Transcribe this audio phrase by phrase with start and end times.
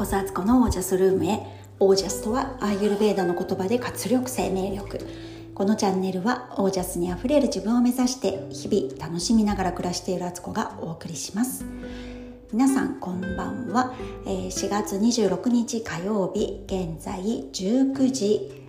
[0.00, 1.40] こそアツコのオージャスルームへ。
[1.78, 4.98] オージャスとはアーユルベーダの言葉で活力生命力。
[5.54, 11.66] このチャンネルはオージャスにあふれる自分を目指して日々楽しみながら暮らしているアツコがお送りします。
[12.50, 13.92] 皆さんこんばんは。
[14.24, 17.20] 4月26日火曜日現在
[17.52, 18.64] 19時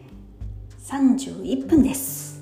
[0.86, 2.42] 31分です。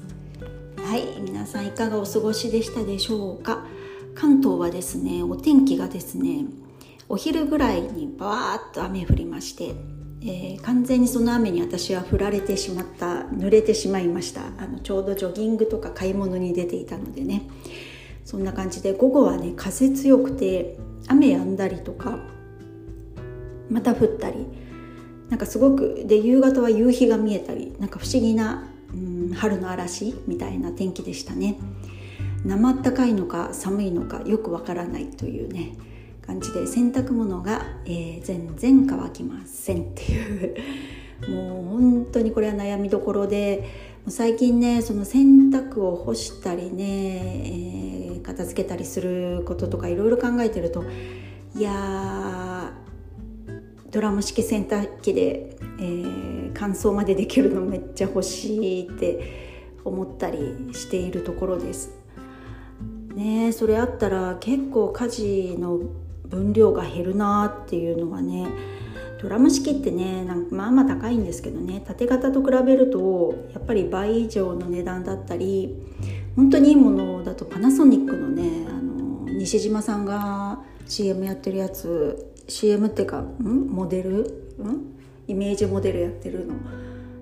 [0.77, 3.67] はい皆さんいかがお過ごしでしたでしょうか。
[4.15, 6.45] 関東はですねお天気がですね
[7.11, 9.73] お昼ぐらいにバーッと雨降りまして、
[10.21, 14.41] えー、完全にその雨に私は降られてしまった濡れてしまいました。
[14.59, 17.49] あのちょうどジョギングとか買い物に出ていたのでね。
[18.23, 20.77] そんな感じで午後はね風強くて
[21.07, 22.19] 雨止んだりとか
[23.71, 24.45] また降ったり
[25.29, 31.57] なんかすごくで夕方は夕日が見えたりなんか不思議な、うん、春の嵐みたいな天気でしたね。
[32.45, 35.73] 生ったかいのか寒いのかよくわからないというね。
[36.29, 40.55] 感じで洗濯物が、えー、全然乾きませんっていう
[41.27, 43.67] もう本当にこれは悩みどころで
[44.07, 46.83] 最近ねその洗濯を干したりね、
[48.13, 50.83] えー、片付けたりすることとかいろいろ考えてると
[51.55, 52.73] いや
[53.89, 61.97] ドラム式洗濯機で、えー、乾燥までできるのめっちゃ欲しいって思ったりしているところです。
[63.15, 65.79] ねそれあったら結構家事の
[66.29, 68.47] 分量が減るなっていうのはね
[69.21, 75.75] ドラム式ってねなんかまあまあ高いんですけどね縦型と比べるとやっぱり倍以上の値段だったり
[76.35, 83.67] 本当にいいものだとパナソニックのねあの西島さんが CM やってるやつ CM っていうかん？
[83.67, 84.55] モデル？
[84.63, 84.95] ん？
[85.27, 86.55] イメージモデルやってるの。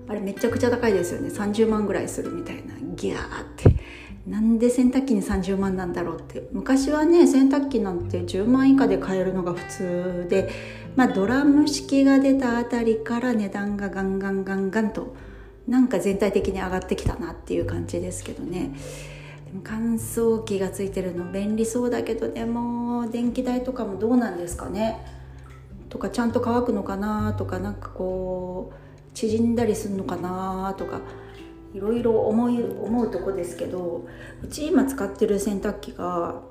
[0.08, 1.28] あれめちゃくちゃ高いですよね。
[1.28, 2.74] 30万ぐらいするみたいな。
[2.94, 3.24] ギャーっ
[3.56, 3.74] て。
[4.28, 6.48] なんで洗濯機に30万なんだろうって。
[6.52, 10.50] 昔はね洗濯機なんて10万以下で買えるのが普通で、
[10.96, 15.14] まあ、ドラム式が出たあたりから値段がガンガンガンガンと
[15.66, 18.72] なんか全体的に上がってきたなっていう感じですけどね。
[19.46, 25.04] でも乾燥機がついてるの便利そうだけどでも電気代とかもどうなんですかね。
[25.88, 28.76] とかちゃんと乾くのかなとかなんかこう
[29.14, 31.00] 縮んだりするのかなとか。
[31.74, 34.06] いろいろ思い思うとこですけど
[34.42, 36.42] うち今使ってる洗濯機が、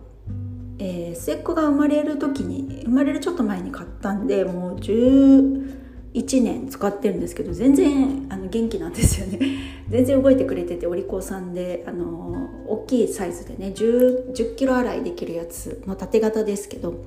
[0.80, 9.40] えー、末っ子が生まれる時に生まれるちょっと前に買ったんでもう11年使ってるんですけど全然あの元気なんですよね。
[9.90, 16.98] 全然動いてくれててお利口さんであの大きいサイズでね 10, 10キロ洗いできるやつの縦型ですけども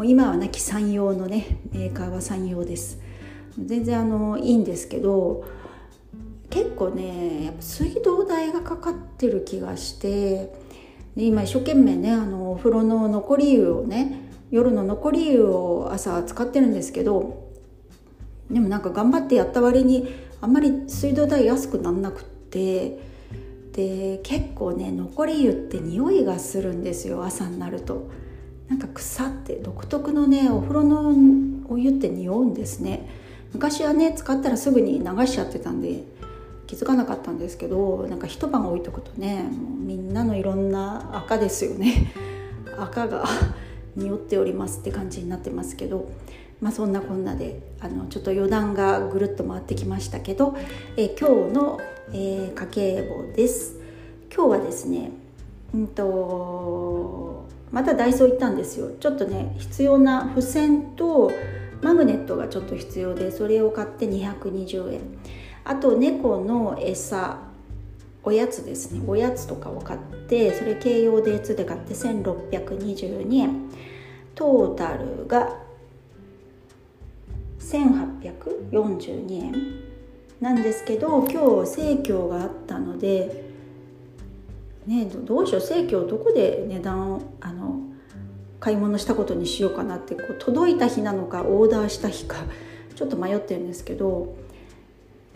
[0.00, 3.00] う今は亡き山陽のねメーカーは山陽です。
[3.58, 5.44] 全然あのいいんですけど
[6.50, 10.52] 結構ねやっぱ水道代がかかってる気がして
[11.16, 17.48] 今一生懸命ねあのお風呂の残り湯をね夜の残り湯を朝使ってるんですけど
[18.50, 22.98] でもなんか頑張ってやった割にあんまり水道代安くなんなくって
[23.72, 28.10] で結構ね残り湯って匂いがするんですよ朝になると。
[28.68, 31.12] なんか腐って独特のねお風呂の
[31.68, 33.08] お湯って匂うんですね。
[33.52, 36.04] 昔はね使ったらすぐに流しちゃってたんで
[36.70, 42.12] 気づかなかったんですけどなんか一晩置いとくとねもうみんなのいろんな赤ですよね。
[42.78, 43.24] 赤が
[43.96, 46.06] 匂っておりますって感じになってますけど
[46.60, 50.54] まあそんなこんなであのちょっと余談がぐるっと回ってきましたけど、
[50.96, 51.80] え、今日の、
[52.12, 53.80] えー、家計簿です。
[54.32, 55.10] 今日はですね
[55.74, 58.92] うんとまたダイソー行ったんですよ。
[59.00, 61.32] ちょっとね必要な付箋と
[61.82, 65.00] マグネットがちょっと必要でそれを買って220円。
[65.64, 67.38] あと猫の餌
[68.22, 69.02] おやつですね。
[69.06, 73.70] おやつとかを買ってそれ軽用でつで買って1622円。
[74.34, 75.58] トータルが
[77.58, 79.54] 1842円。
[80.40, 83.44] なんですけど今日生協があったので
[84.86, 85.60] ねどうしよう。
[85.60, 87.80] 生協どこで値段をあの
[88.58, 92.36] 買い物したことにしようかなってこう届いた日なのかオーダーした日か
[92.94, 94.34] ちょっと迷ってるんですけど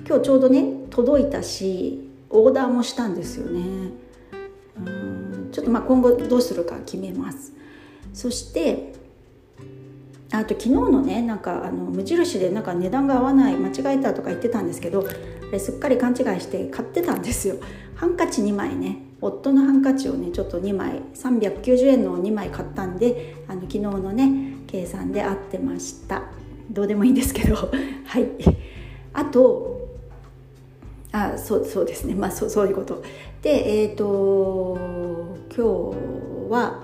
[0.00, 3.93] 今日ちょうどね届いたしオーダーもしたんですよね。
[4.76, 7.52] うんちょっとまあ今後どうするか決めます。
[8.12, 8.93] そして
[10.32, 15.06] あと昨日のねなんかあの無印でなんか値段が合わない間違えたとか言ってたんですけど
[15.58, 17.56] すっかり勘違いして買ってたんですよ。
[17.94, 26.25] ハンカチ2枚ね夫のハンカチをねちょっと2枚390円の2枚買ったんであの昨日のね計算で合ってました。
[26.69, 27.55] どうでもいいんですけど。
[27.55, 28.29] はい。
[29.12, 29.84] あと
[31.15, 32.15] あそうそうですね。
[32.17, 33.01] まあそうそういうこと。
[33.41, 34.77] でえっ、ー、と
[35.57, 35.93] 今
[36.49, 36.83] 日は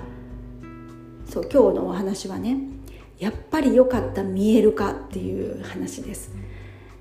[1.27, 2.59] そう今日のお話はね
[3.19, 6.31] やっぱり良かった見える化っていう話です。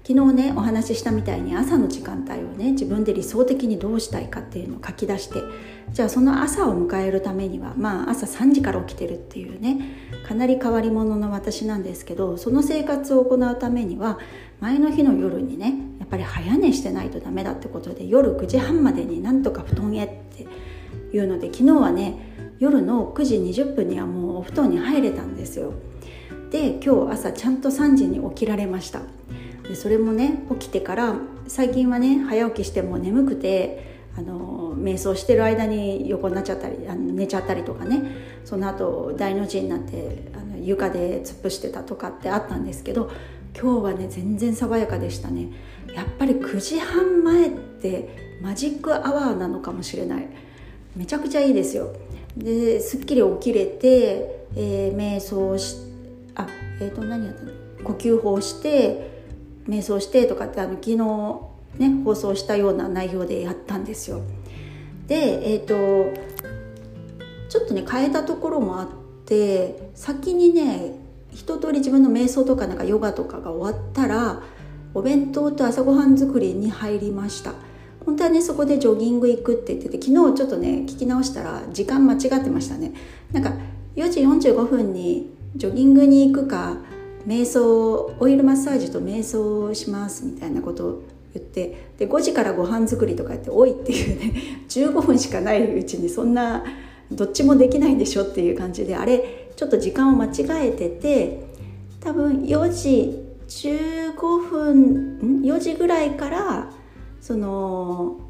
[0.03, 5.43] 昨日ねお話ししたみたいに朝の時間帯をね自分で理想的にどうしたいかっていうのを書き出して
[5.93, 9.77] じゃあその朝を迎えるためにはまあ朝3時から起きてるっていうね
[10.27, 14.17] かなり変わり者の私なんですけどその生活を行うためには
[14.59, 15.75] 前の日の夜にね
[16.09, 20.47] ぱり早寝してないとダメだってことで夜9時半までになんとか布団へって
[21.15, 25.73] いうので昨日はね夜の9時20分にはもうお布団に入れたんですよ。
[26.51, 29.01] で今日朝ちゃんと3時に起きられました。
[29.63, 31.15] でそれもね起きてから
[31.47, 38.29] 最近はね早起きしても眠くてあの瞑想してる間に横になっちゃったりあの寝ちゃったりとかね。
[38.43, 43.11] その後大の字になってあの床で突っ伏してたとかってあったんですけど
[43.57, 45.47] 今日はね全然爽やかでしたね。
[45.93, 50.27] やっぱり9時半前ってマジックアワーなのかもしれない。
[50.95, 51.93] めちゃくちゃいいですよ。
[52.37, 55.75] ですっきり起きれて、えー、瞑想し
[56.35, 56.47] あ
[56.79, 57.51] えっ、ー、と何やったの？
[57.83, 59.09] 呼吸法して
[59.67, 60.97] 瞑想してとかってあの昨日
[61.77, 64.21] ね放送したような内容でやったんですよ。
[65.07, 66.19] でえっ、ー、と
[67.49, 68.87] ちょっとね変えたところもあっ
[69.25, 70.93] て先にね
[71.31, 74.41] 一通り自分の瞑想とかなんかヨガとかが終わったら
[74.93, 77.53] お弁当と朝ごはん作りに入りました。
[78.05, 82.93] 本当はねそこでジョギング行くって言ってて昨日ちょっとね聞き直したら時間間違ってましたね。
[83.31, 83.53] なんか
[83.95, 86.77] 4時45分にジョギングに行くか
[87.27, 91.03] 瞑想オイルマッサージと瞑想をしますみたいなことを
[91.33, 94.33] 言ってで5時からご飯作りとかって多いっていうね
[94.69, 96.63] 15分しかないうちにそんな
[97.11, 101.43] どっちもできないんでしょっていう感じであれちょっと時間を間違えてて
[101.99, 104.13] 多分4時15
[104.49, 106.71] 分4時ぐらいから
[107.19, 108.21] その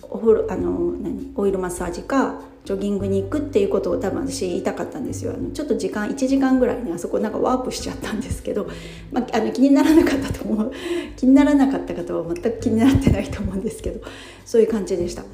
[0.00, 1.32] お風呂あの何？
[1.34, 5.34] オイルマッサージかジョギングに行くっていうことを多分私言いたかったんですよ。
[5.34, 8.70] あのちょっと時間1時間ぐらいねあそこなんかワープしちゃったんですけど、
[9.12, 10.72] まあ、あの気にならなかったと思う。
[11.14, 14.00] 気にならなかった方は全く気になってないと思うんですけど
[14.46, 15.24] そういう感じでした。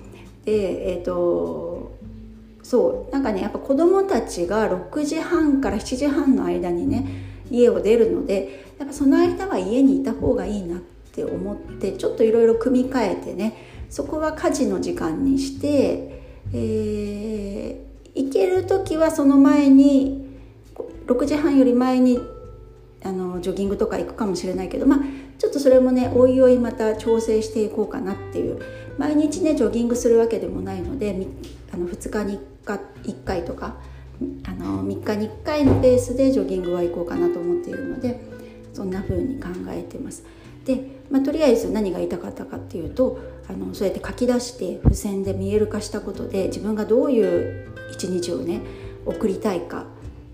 [0.45, 1.93] でえっ、ー、と
[2.65, 7.07] そうなんかねやっぱ子供たちが6時半から7時半の間にね
[7.51, 10.81] 家を出るのでやっぱその間は家にいた方がいいなっ
[11.13, 13.55] て思ってちょっといろいろ組み替えてね
[13.91, 16.15] そこは家事の時間にして
[16.53, 20.27] えー、行ける時はその前に
[21.07, 22.19] 6時半より前に
[23.03, 25.01] あのジョギングとか行くかもしれないけどまあ
[25.45, 28.63] ちょっとそれもねおいおいまた調整していこうかなっていう
[28.97, 31.15] 毎日ねジョギングするわけでもないので
[31.71, 33.77] あの2日に 1, 回とか
[34.47, 38.23] あの3日に1回のペースでジョギングは行こうかなと思っているので
[38.73, 40.25] そんな風に考えてます。
[40.65, 40.81] で、
[41.11, 48.63] まあ、とりあえず何が言いたかったかっていうとあのそうやって書き出して付箋で見える化したことで自分がどういう一日をね
[49.05, 49.85] 送りたいか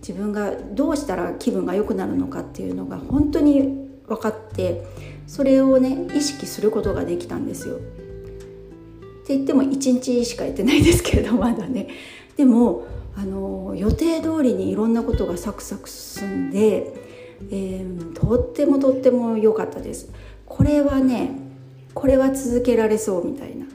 [0.01, 4.85] 自分がどうしたら気分が良くなるのかっていうのが本当に分かって
[5.29, 7.77] それをね意識することができたんですよ。
[7.77, 7.79] っ
[9.25, 11.89] て言っても1日しかやってないですけれど まだね。
[12.37, 12.83] でも
[13.17, 16.93] あの予定通りにいろんなことがサクサク進んで、
[17.51, 20.11] えー、とってもとっても良かったです。
[20.47, 21.31] これはね
[21.95, 23.67] これは続けられそうみたいな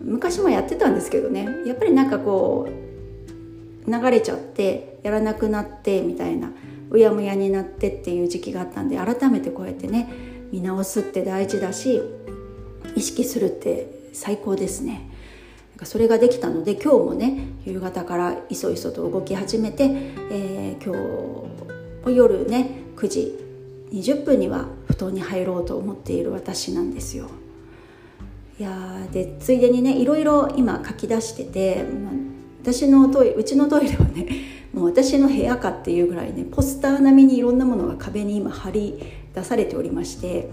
[0.00, 2.87] 昔もやってたんですけどねやっぱりなんかこう
[3.88, 6.52] 流れちゃってやらなくなってみたいな
[6.90, 10.08] うやむやになってっていう時期があったんで改めてこうやってね
[10.52, 12.00] 見直すって大事だし
[12.94, 15.10] 意識するって最高ですね
[15.72, 19.84] なんかそれができたので今日もね夕方からいそいそと動き始めて、
[20.30, 21.46] えー、今
[22.04, 23.48] 日夜ね9時
[23.92, 27.30] 20分には布団に入ろうと思っている私なんですよ。
[28.58, 31.84] いやでついでにねいろいろ今書き出してて
[32.62, 34.26] 私のトイうちのトイレはね
[34.74, 38.98] もう私の部屋かっていうぐらいねポスター並みにいろんなものが壁に今貼り
[39.34, 40.50] 出されておりまして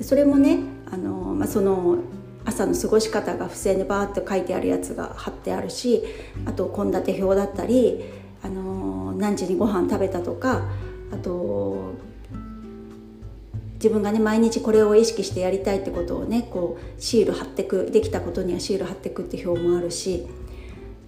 [0.00, 0.58] それもね
[0.90, 1.98] あの、まあ、その
[2.44, 6.02] 朝の過ごし方が付箋でバーって書いてあるやつが貼ってあるし
[6.44, 8.00] あと献立表だったり
[8.42, 10.62] あの何時にご飯食べたとか
[11.12, 11.92] あと
[13.74, 20.26] 自分がね毎日これを意識してやりたいってことをねこうシール貼ってくできたことにはシール貼ってくって表もあるし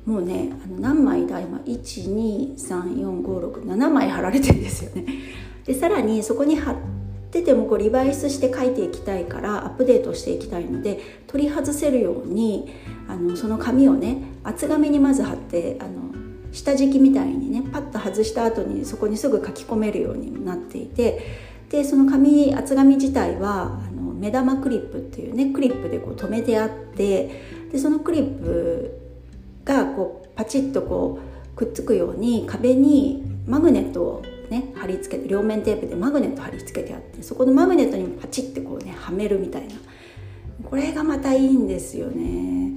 [0.06, 5.06] もうねあの何枚だ今？1234567枚貼られてるんですよね。
[5.64, 6.76] でさらにそこに貼っ
[7.30, 12.72] ててもこうリバイスして書いていきたいからアップデートしていきたいので取り外せるように
[13.08, 15.92] あのその紙をね厚紙にまず貼ってあの
[16.52, 21.26] 下敷きみたいにねパッと外した後にそこにすぐ書き込めるようになっていて
[21.70, 27.42] でその紙厚紙自体はあの目玉クリップっていうねクリップでこう留めてあって
[27.72, 29.03] でそのクリップ
[29.64, 31.20] がこうパチッとこ
[31.54, 39.74] うくっつくように壁にマグネットをね貼り付けて両面テープでマグネット貼り付けてあってそこのマグネットにパチッてこうねはめるみたいな。
[40.62, 42.72] これがまたいいんですよね。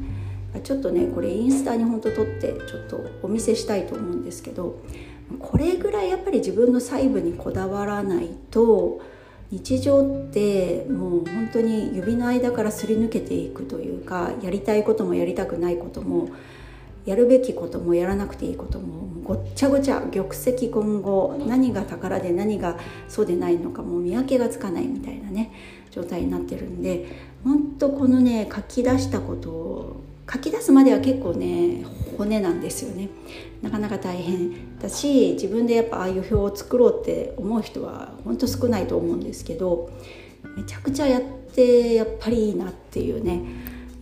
[0.63, 4.79] ちょっとねこれインスタにほんと撮ってちょっとお見せしたいと思うんですけど
[5.39, 9.01] これぐらいやっぱり自分の細部にこだわらないと
[9.51, 16.29] 日常ってもう本当に指の間からすり抜けていくというかやりたいこともやりたくないことも
[17.07, 25.53] やるべきこともやらなくていいこともごっちゃごちゃ玉石混合何が宝で何がそうでないのかもう見分けがつかないみたいなね
[25.89, 27.05] 状態になってるんで
[27.45, 31.85] 本当このね書き出したことを書き出すまでは結構ね
[32.17, 33.07] 骨なんですよね。
[33.61, 39.89] なかなか大変だし自分でやっぱああいう表を作ろうって思う人は本当少ないと思うんですけど
[40.57, 41.21] めちゃくちゃやっ
[41.53, 43.41] てやっぱりいいなっていうね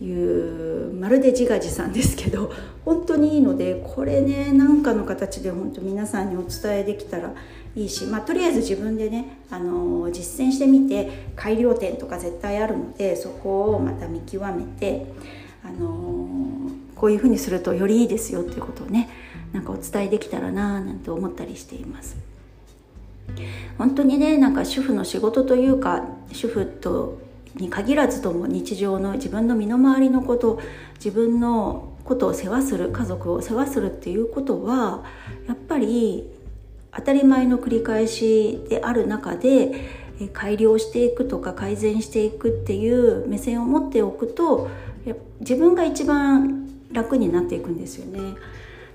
[0.00, 2.52] いうまるで自画自賛ですけど
[2.84, 7.32] 本当にいいのでこれね何かの形で本当皆さんにお伝えできたら
[7.74, 15.06] いいし、まあ、とりあえず自分でね、あの実践してみて改良点とか絶対あるのでそこをまた見極めて、
[15.62, 16.26] あの
[16.94, 19.10] こういうふうにするとよりいいですよっていうことをね
[19.52, 22.16] なんかお伝えできたらななんて思ったりしています。
[23.76, 27.18] 本当にねなんか主婦の仕事というか主婦と
[27.58, 30.60] に限らずとも日常の自分の身の回りのこと
[30.96, 35.04] 自分のことを世話する家族を世話するっていうことは
[35.48, 36.30] やっぱり
[36.94, 44.68] 当たり前の繰り返しである中で改良していくとか改善していくっていう目線を持っておくと
[45.40, 48.34] 自分が一番楽になっていくんですよね。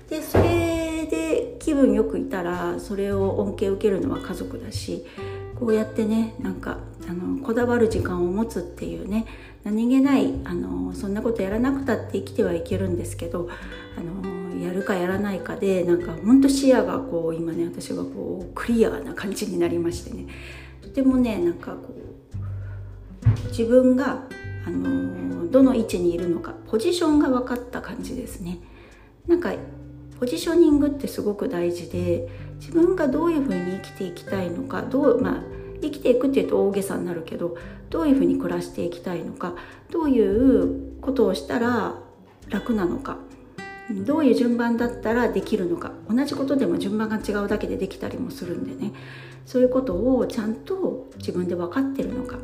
[0.08, 5.06] でそれで気分よくいたらそれを恩恵を受けるのは家族だし
[5.62, 6.78] こうやってねなんか
[7.08, 9.26] あのこだわる時間を持つっていうね
[9.62, 13.48] 何気ないあのそんなことやらなくたって生きてはいけるんですけど
[13.96, 20.26] あのやるかやらないかでなんかほんと視野がこう今ね私はこうクリアな感じになりましてね
[20.82, 24.24] とてもねなんかこう自分が
[24.66, 28.58] あのどの位置にいるのかポジションが分かった感じですね。
[29.28, 29.52] なんか
[30.18, 32.28] ポジショニングってすごく大事で
[32.62, 35.42] 自分がどういうふうに生きていきたいのかどうまあ
[35.82, 37.58] 生きていくっていうと大げさになるけど
[37.90, 39.56] どういうふうに暮らしていきたいのか
[39.90, 41.96] どういうことをしたら
[42.48, 43.18] 楽なのか
[43.90, 48.92] どういう順番だったらできるのか同じことでも順番が違うだけでできたりもするんでね。
[49.44, 52.38] そういうことをちゃんと自分で分かってるのか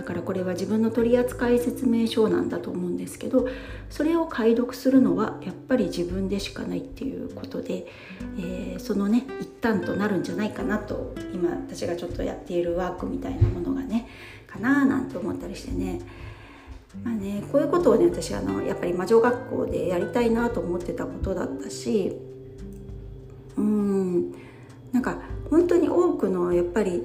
[0.00, 3.46] だからこれは自分の取扱説明書なんだと思うんですけど
[3.90, 7.86] それを解読するのはやっぱり自分でしかないっていうことで、
[8.38, 14.08] えー、そのね一端となるんじゃないかなと今私がちょっとやっているワークみたいなものがね
[14.46, 16.00] かななんて思ったりしてね。
[17.04, 22.16] まあねこういうことをね私あのやっぱり魔女学校でやりたいなと思ってたことだったし
[23.56, 24.32] うん
[24.92, 25.18] なんか
[25.50, 27.04] 本当に多くのやっぱり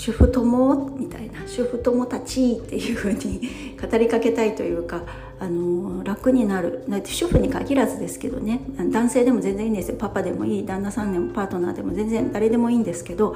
[0.00, 3.42] 主婦友みたいな主婦友たちっていう風に
[3.78, 5.02] 語りかけたいというか
[5.38, 6.84] あの楽になる。
[7.04, 9.96] 主婦に限らずですけどね男性でも全然いいんですよ。
[9.98, 13.34] パパでもいい旦那さんでもパートナーでも全然誰でもいいんですけど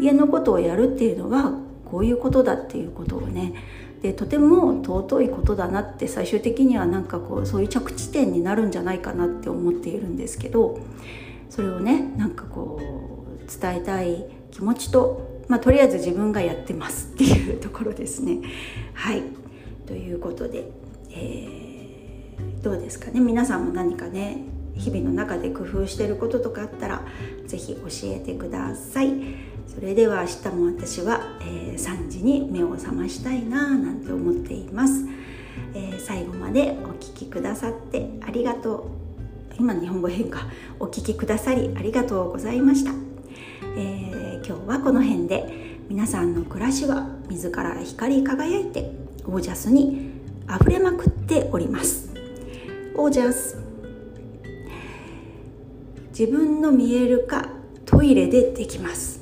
[0.00, 1.52] 家のことをやるっていうのは
[1.84, 3.52] こういうことだっていうことをね
[4.00, 10.78] でとても尊いことだなって最終的にはなんかこうそういう着地点になるんじゃないかなって思っているんですけど
[11.50, 18.38] それをねなんかこう伝えたい気持ちとまあ、とりあえず自分がやってますっていうところですね。
[18.94, 19.22] はい
[19.86, 20.64] ということで、
[21.10, 24.38] えー、どうですかね皆さんも何かね
[24.74, 27.02] 日々の中で工夫してることとかあったら
[27.46, 29.12] 是非教えてください。
[29.66, 35.04] それでは明日も私は、えー、3時に目を覚ましたいなぁなんて思っています。
[35.74, 39.06] えー、最後までお聴きくださってありがとう。
[39.58, 40.40] 今日本語変化
[40.78, 43.05] お聞きくださりありがとうございました。
[43.78, 48.90] えー、今日はこの辺で皆さんの暮らしは自ら光り輝いて
[49.26, 50.12] オージャスに
[50.48, 52.10] 溢れまくっております。
[52.94, 53.58] オージャス。
[56.18, 57.50] 自分の見える化
[57.84, 59.15] トイレでできます。